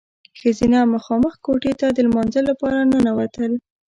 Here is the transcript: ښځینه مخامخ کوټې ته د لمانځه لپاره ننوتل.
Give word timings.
ښځینه 0.39 0.79
مخامخ 0.93 1.33
کوټې 1.45 1.73
ته 1.79 1.87
د 1.91 1.97
لمانځه 2.07 2.41
لپاره 2.49 2.79
ننوتل. 2.91 3.51